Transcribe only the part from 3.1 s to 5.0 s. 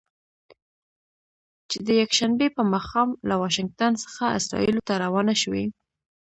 له واشنګټن څخه اسرائیلو ته